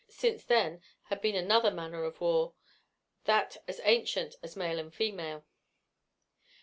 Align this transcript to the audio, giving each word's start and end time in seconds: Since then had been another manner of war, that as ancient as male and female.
Since 0.09 0.45
then 0.45 0.81
had 1.09 1.21
been 1.21 1.35
another 1.35 1.69
manner 1.69 2.03
of 2.05 2.19
war, 2.21 2.55
that 3.25 3.57
as 3.67 3.79
ancient 3.83 4.33
as 4.41 4.55
male 4.55 4.79
and 4.79 4.91
female. 4.91 5.45